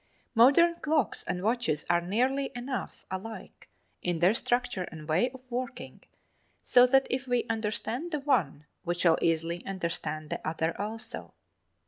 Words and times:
Modern 0.33 0.77
clocks 0.79 1.23
and 1.25 1.43
watches 1.43 1.85
are 1.87 2.01
nearly 2.01 2.51
enough 2.55 3.05
alike 3.11 3.69
in 4.01 4.17
their 4.17 4.33
structure 4.33 4.85
and 4.91 5.07
way 5.07 5.29
of 5.29 5.41
working, 5.51 6.01
so 6.63 6.87
that 6.87 7.05
if 7.11 7.27
we 7.27 7.45
understand 7.51 8.09
the 8.09 8.19
one, 8.19 8.65
we 8.83 8.95
shall 8.95 9.19
easily 9.21 9.63
understand 9.63 10.31
the 10.31 10.41
other 10.43 10.75
also. 10.81 11.35